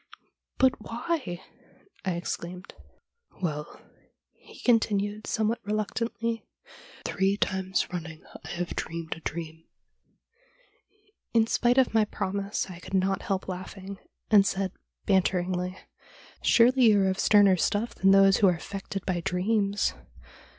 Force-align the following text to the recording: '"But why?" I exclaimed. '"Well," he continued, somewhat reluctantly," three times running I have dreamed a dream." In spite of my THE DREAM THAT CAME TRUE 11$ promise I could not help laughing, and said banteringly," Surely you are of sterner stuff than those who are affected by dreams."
'"But 0.57 0.81
why?" 0.81 1.43
I 2.05 2.13
exclaimed. 2.15 2.73
'"Well," 3.43 3.79
he 4.33 4.57
continued, 4.61 5.27
somewhat 5.27 5.59
reluctantly," 5.63 6.43
three 7.05 7.37
times 7.37 7.87
running 7.93 8.23
I 8.43 8.47
have 8.49 8.75
dreamed 8.75 9.15
a 9.15 9.19
dream." 9.19 9.63
In 11.35 11.45
spite 11.45 11.77
of 11.77 11.93
my 11.93 12.05
THE 12.05 12.05
DREAM 12.05 12.07
THAT 12.07 12.11
CAME 12.11 12.11
TRUE 12.11 12.27
11$ 12.27 12.33
promise 12.41 12.69
I 12.71 12.79
could 12.79 12.93
not 12.95 13.21
help 13.21 13.47
laughing, 13.47 13.99
and 14.31 14.43
said 14.43 14.71
banteringly," 15.05 15.77
Surely 16.41 16.85
you 16.85 17.01
are 17.03 17.07
of 17.07 17.19
sterner 17.19 17.55
stuff 17.55 17.93
than 17.93 18.09
those 18.09 18.37
who 18.37 18.47
are 18.47 18.55
affected 18.55 19.05
by 19.05 19.21
dreams." 19.21 19.93